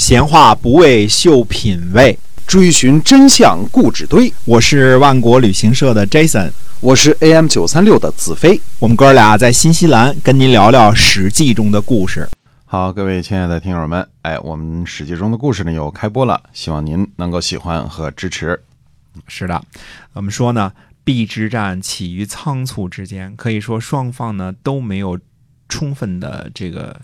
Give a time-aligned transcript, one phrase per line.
[0.00, 4.32] 闲话不为秀品味，追寻真相故纸堆。
[4.46, 8.58] 我是万国旅行社的 Jason，我是 AM 九三六的子飞。
[8.78, 12.26] 我们哥俩在新西兰跟您聊聊《史记》中的故事。
[12.64, 18.58] 好，各位亲爱的听友们，哎，我们《史记》中的故事呢又开播了，希望您能够喜欢和支持。
[19.28, 19.62] 是的，
[20.14, 20.72] 我们说呢，
[21.04, 25.18] 邲之战起于仓促之间，可以说双方呢都没有
[25.68, 26.98] 充分的这个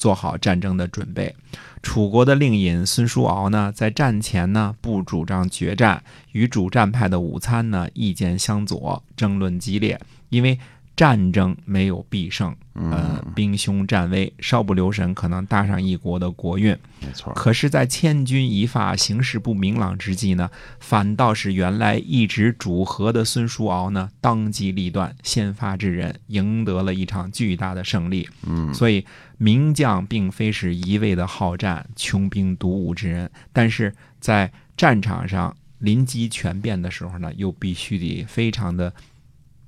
[0.00, 1.32] 做好战争的准备。
[1.80, 10.00] 楚国的令尹孙叔敖呢，在战前呢不主张决战，与主战派的午餐呢意见相左，争论激烈，
[10.30, 10.58] 因为。
[11.00, 16.76] 战争没有必胜，呃，兵凶战危，稍不留神可能搭上一国的国运。
[17.00, 17.32] 没错。
[17.32, 28.28] 可是，在千钧一发、形势不明朗之际呢，反倒是原来一直主和的孙叔敖呢，当机立断，先发制人，赢得了一场巨大的胜利。
[28.46, 28.74] 嗯。
[28.74, 29.06] 所以，
[29.38, 38.92] 名将并非是一味的好战、穷兵黩武之人，但是在战场上临机全变的时候呢，又必须得非常的。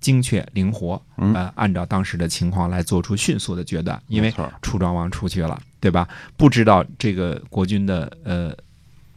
[0.03, 6.07] 精确灵活，呃，按照当时的情况来做出迅速的决断，因为楚庄王出去了，对吧？
[6.37, 8.55] 不知道这个国君的呃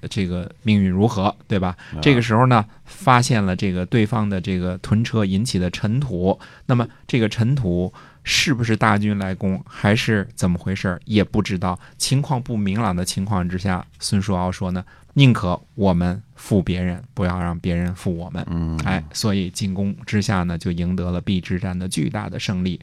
[0.08, 1.76] 这个命运如何，对吧？
[2.02, 7.92] 这个时候呢，发现了这个对方的这个屯车引起的尘土，那么这个尘土
[8.26, 11.80] 是不是大军来攻，还是怎么回事也不知道。
[11.98, 14.84] 情况不明朗的情况之下，孙叔敖说呢。
[15.18, 18.46] 宁可我们负别人，不要让别人负我们。
[18.50, 22.78] 嗯，哎，所以进攻之下呢，就赢得了邲之战的巨大的胜利。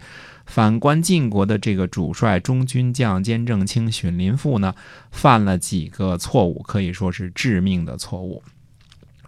[0.46, 4.74] 反观晋国的这个主帅中军将兼正卿荀林父呢，
[5.10, 8.42] 犯了几个错误，可以说是致命的错误。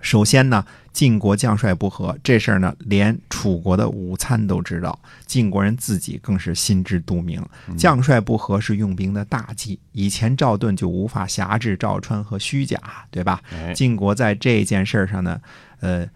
[0.05, 7.43] 首先呢，晋国将帅不和这事儿呢，连楚国的午餐都知道，晋国人自己更是心知肚明。
[7.79, 12.79] 将帅不和是用兵的大忌，以前赵盾就无法辖制赵川和虚假，
[13.11, 13.43] 对吧？
[13.75, 15.41] 晋国在这件事上呢，
[15.81, 16.07] 呃，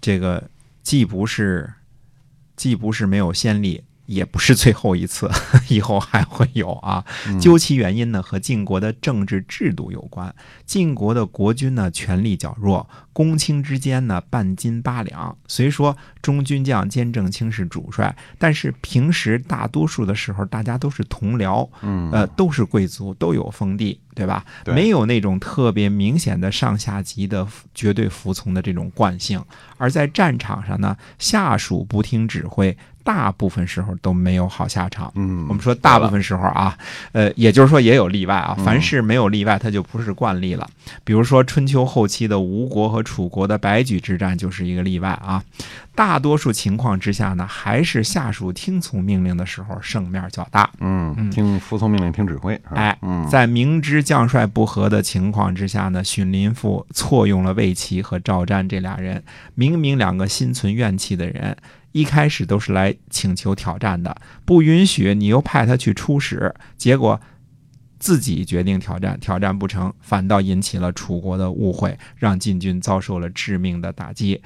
[0.00, 0.48] 这个
[0.82, 1.70] 既不是，
[2.56, 3.84] 既不是没有先例。
[4.08, 5.30] 也不是最后一次，
[5.68, 7.04] 以后还会有啊。
[7.38, 10.34] 究其原因呢，和晋国的政治制度有关。
[10.64, 15.36] 晋国的国君呢，权力较弱，公卿之间呢，半斤八两。
[15.46, 21.68] 虽说中军将兼正卿是主帅，但是平时大多数的时候，大家都是同僚，
[22.10, 24.42] 呃，都是贵族，都有封地，对吧？
[24.66, 29.44] 没有那种特别明显的上下级的绝对服从的这种惯性。
[29.76, 32.74] 而在战场上呢，下属不听指挥。
[33.08, 35.10] 大部分时候都没有好下场。
[35.14, 36.76] 嗯，我们说大部分时候啊，
[37.12, 38.54] 呃，也就是说也有例外啊。
[38.62, 40.68] 凡事没有例外，它就不是惯例了。
[41.04, 45.42] 比如说春秋后期的吴国和楚国的白举之战就是一个例外啊。
[45.94, 50.68] 大多数情况之下呢，还是下属听从命令的时候胜面较大。
[50.80, 52.60] 嗯，听服从命令，听指挥。
[52.74, 52.94] 哎，
[53.30, 61.56] 在明知将帅不和的情况之下呢，荀林父错用了魏齐和赵瞻这俩人，明明两个心存怨气的人。
[61.98, 67.20] 一开始都是来请求挑战的，不允许你又派他去出使，结果
[67.98, 74.40] 自己决定挑战，挑战不成，反倒引起了楚国的误会，让晋军遭受了致命的打击，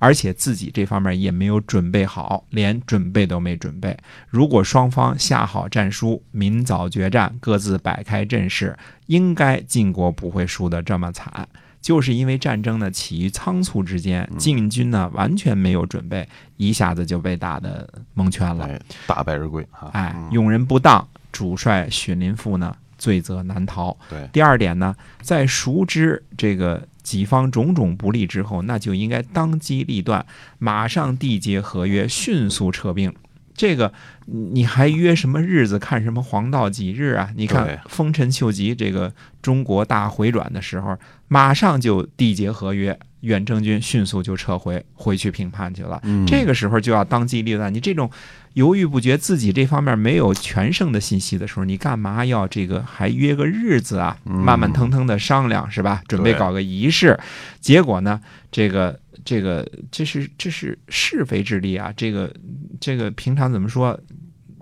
[0.00, 3.96] 而且自己这方面也没有准备好，连准备都没准备。
[4.28, 11.48] 如果双方下好战书，明早决战，各自摆开阵势，应该晋国不会输得这么惨。
[11.86, 18.68] 就是因为战争呢起于仓促之间，晋军呢完全没有准备，一下子就被打的蒙圈了，
[19.06, 19.64] 大败而归。
[19.92, 23.96] 哎，用人不当，主帅荀林父呢罪责难逃。
[24.10, 30.26] 对，第二点呢，在熟知这个己方种种不利之后，那就应该当机立断，
[30.58, 33.14] 马上缔结合约，迅速撤兵。
[33.56, 33.92] 这个
[34.26, 35.78] 你还约什么日子？
[35.78, 37.30] 看什么黄道吉日啊？
[37.36, 40.96] 你看丰臣秀吉这个中国大回转的时候，
[41.28, 46.00] 马上就缔结合约，远征军迅速就撤回，回去评判去了。
[46.26, 47.72] 这个时候就要当机立断。
[47.72, 48.10] 你这种
[48.54, 54.16] 犹豫不决，自己这方面没有全胜的信息的时候，你干嘛要这个还约个日子啊？
[54.24, 56.02] 慢慢腾腾的商量是吧？
[56.08, 57.18] 准备搞个仪式，
[57.60, 58.20] 结果呢，
[58.50, 58.98] 这个。
[59.24, 61.92] 这个这是这是是非之地啊！
[61.96, 62.32] 这个
[62.78, 63.98] 这个平常怎么说？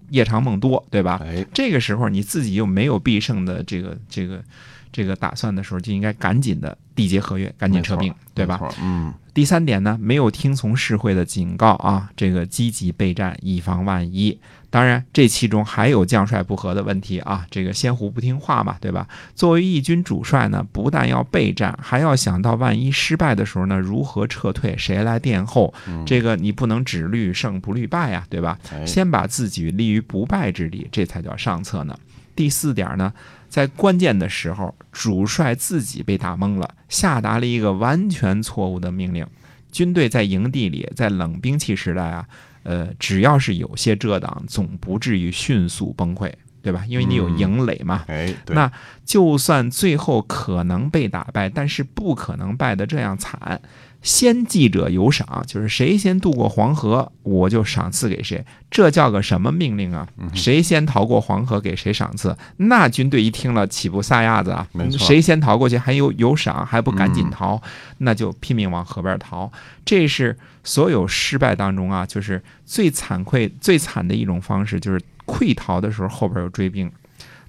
[0.09, 1.21] 夜长梦多，对吧？
[1.23, 4.43] 哎，这个时候你自己又没有必胜的这个这个
[4.95, 8.61] 这个打算的时候，就应该赶紧的缔结合约，赶紧撤兵，对吧？
[8.81, 9.13] 嗯。
[9.35, 14.39] 第三点呢，没有听从世会的警告啊，这个积极备战，以防万一。
[14.71, 19.09] 当然，这其中还有将帅不和的问题啊，这个先胡不听话嘛，对吧？
[19.35, 25.75] 作为义军主帅呢，不但要备战，还要想到万一失败的时候呢，如何撤退，谁来殿后？
[26.07, 28.57] 这个你不能只虑胜不虑败呀，对吧？
[28.87, 31.99] 先把自己立于不败之地，这才叫上策呢。
[32.35, 33.13] 第四点呢。
[33.49, 39.25] 在关键的时候，主帅自己被打懵了，下达了一个完全错误的命令。
[39.71, 42.27] 军队在营地里，在冷兵器时代啊，
[42.65, 46.33] 呃，只要是有些遮挡，总不至于迅速崩溃，
[46.63, 46.85] 对吧？
[46.89, 48.05] 因为你有营垒嘛。
[48.09, 48.73] 哎，对，那
[49.05, 53.61] 就算最后可能被打败，但是不可能败得这样惨。
[54.05, 58.45] 先记者有赏，就是谁先渡过黄河，我就赏赐给谁。
[58.71, 60.07] 这叫个什么命令啊？
[60.35, 62.37] 谁先逃过黄河，给谁赏赐。
[62.59, 64.69] 那军队一听了，岂不撒丫子啊？
[64.99, 67.61] 谁先逃过去还有有赏，还不赶紧逃，
[67.99, 69.51] 那就拼命往河边逃。
[69.87, 76.93] 这是所有失败当中啊，就是最惭愧、最惨的一种方式，就是溃逃的时候后边有追兵，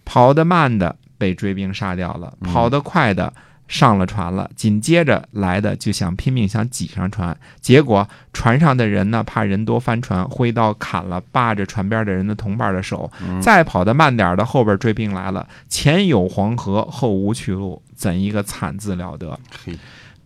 [0.05, 3.33] 跑得慢的被追兵杀掉了，跑得快的。
[3.67, 13.11] 上了船了，紧接着来的就想拼命想挤上船，结果船上的人呢怕人多翻船，挥刀砍了扒着船边的人的同伴的手。
[13.41, 19.39] 再跑得慢点的后边追兵来了，前有黄河，后无去路，怎一个惨字了得！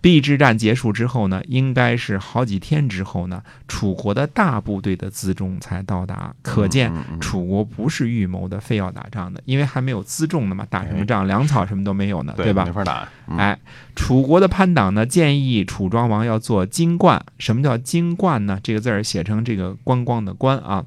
[0.01, 6.33] 嘿，邲之战结束之后呢，应该是好几天之后呢，楚国的大部队的辎重才到达。
[6.41, 11.27] 可见楚国不是预谋的，非要打仗的，因为还没有辎重呢嘛，打什么仗？
[11.27, 12.71] 粮草什么都没有呢，对吧没？
[12.71, 13.07] 法打。
[13.27, 13.59] 嗯哎，
[13.95, 17.23] 楚国的潘党呢建议楚庄王要做金冠。
[17.37, 18.59] 什么叫金冠呢？
[18.63, 20.83] 这个字儿写成这个观光的观啊。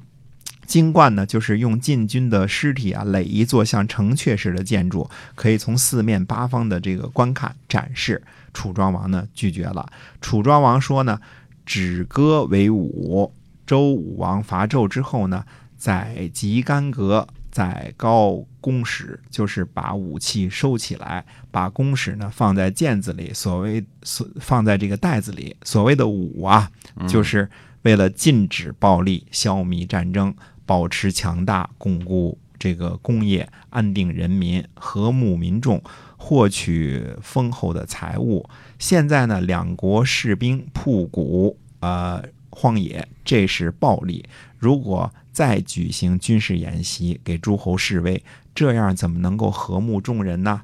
[0.65, 8.21] 金冠呢，就是用晋军的尸体啊垒一座像城阙似的建筑，可以从四面八方的这个观看展示。
[8.53, 9.91] 楚庄王呢拒绝了。
[10.21, 11.19] 楚庄王说呢，
[11.65, 13.31] 止戈为武。
[13.65, 15.45] 周武王伐纣之后呢，
[15.77, 25.55] 在吉干戈，在高弓矢，就是把武器收起来，把弓矢呢放在毽子里，所谓所放在这个袋子里。
[25.63, 26.69] 所谓的武啊，
[27.07, 27.49] 就是
[27.83, 35.81] 为了禁止暴力、消弭战争、保持强大、巩固这个工业、安定人民、和睦民众、
[36.17, 38.49] 获取丰厚的财物。
[38.79, 44.25] 现在呢，两国士兵铺谷，呃，荒野，这是暴力。
[44.57, 48.23] 如果再举行军事演习，给诸侯示威，
[48.55, 50.61] 这样怎么能够和睦众人呢？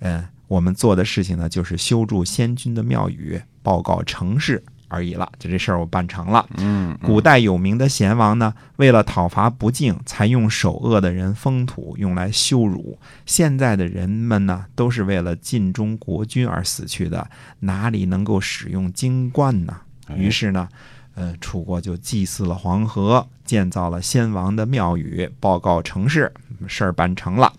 [0.00, 5.26] 嗯，我们做的事情呢，就是修筑先君的庙宇，报告城市而已了。
[5.38, 6.44] 就这事儿我办成了。
[6.58, 12.98] 嗯，古代有名的贤王呢，为了讨伐不敬，才用手恶的人封土，用来羞辱。
[13.24, 19.78] 现在的人们呢，都是为了尽忠国君而死去的，哪里能够使用金冠呢？
[20.08, 20.68] 哎于是呢，
[21.14, 26.32] 呃，楚国就祭祀了黄河，建造了先王的庙宇，报告城市，
[26.66, 27.52] 事儿办成了。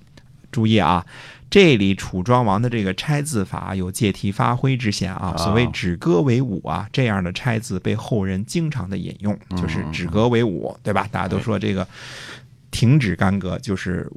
[0.52, 1.06] 注意啊，
[1.52, 5.36] 这里楚庄王的这个拆字法有借题发挥之嫌啊。
[5.36, 11.08] 啊所谓止戈为武啊，这样的拆字被后人经常的引用，就是止戈为武，对吧？
[11.12, 11.86] 大家都说这个
[12.72, 14.10] 停止干戈就是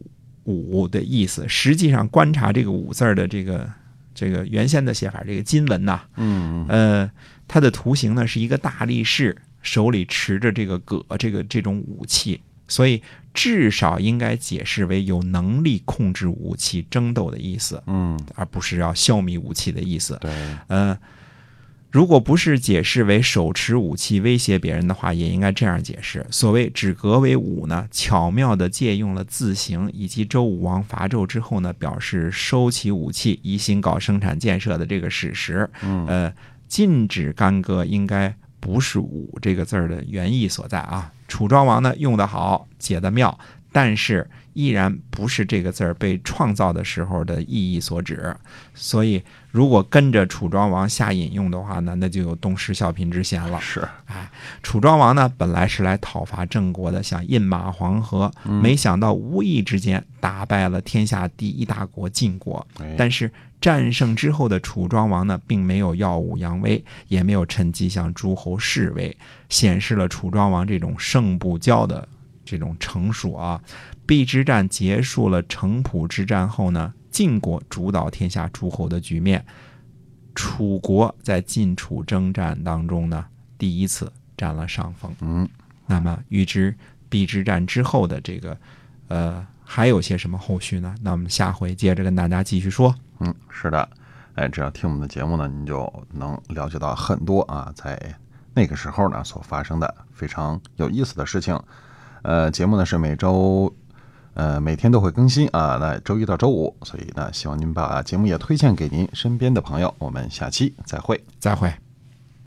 [0.45, 1.45] 武的意思。
[1.49, 3.69] 实际上，观察这个武字儿的这个
[4.15, 7.11] 这个原先的写法，这个金文呐、嗯，呃，
[7.49, 13.03] 它的图形呢是一个大力士手里持着这个戈，这个这种武器，所以
[13.33, 20.17] 至少应该解释为有能力控制武器争斗的意思，嗯，而不是要消灭武器的意思。
[20.21, 20.31] 对，
[20.69, 20.97] 呃，
[21.91, 35.69] 如果不是解释为手持武器威胁别人的话，也应该这样解释：所谓止戈为武呢，巧妙地借用了字形以及周武王伐纣之后呢，表示收起武器，一心搞生产建设的这个史实。
[35.83, 36.33] 嗯呃，
[36.69, 41.13] 禁止干戈应该不是“武”这个字儿的原意所在啊。
[41.35, 43.37] 楚庄王呢用得好，解得妙，
[43.75, 48.33] 但是依然不是这个字儿被创造的时候的意义所指。
[48.73, 53.61] 所以，如果跟着楚庄王下引用的话呢，那就有东施效颦之嫌了。
[53.61, 54.31] 是，哎，
[54.63, 62.65] 楚庄王呢，本来是来讨伐郑国的，想饮马黄河，没想到无意之间打败了天下第一大国晋国。
[62.79, 63.29] 哎但是
[63.61, 69.17] 战胜之后的楚庄王呢，并没有耀武扬威，也没有趁机向诸侯示威，
[69.49, 72.07] 显示了楚庄王这种胜不骄的
[72.55, 73.61] 这种成熟啊。
[74.07, 79.45] 邲之战结束了城濮之战后呢，晋国主导天下诸侯的局面，
[80.35, 83.25] 楚国在晋楚征战当中呢，
[83.59, 85.13] 第一次占了上风。
[85.21, 85.49] 嗯，
[85.87, 86.77] 那么预知
[87.11, 88.57] 邲之战之后的这个，
[89.09, 90.95] 呃，还有些什么后续呢？
[91.03, 92.95] 那我们下回接着跟大家继续说。
[93.19, 93.89] 嗯，是的，
[94.35, 97.99] 哎，只要听我们的节目呢，您就能了解到很多啊，在
[98.53, 101.59] 那个时候呢所发生的非常有意思的事情。
[102.25, 103.73] 呃，节目呢是每周
[104.33, 109.95] 呃每天都会更新啊，那周一到周五，所以呢，希望您把节目也推荐给您身边的朋友。
[109.99, 111.23] 我们下期再会。
[111.39, 111.84] 再会。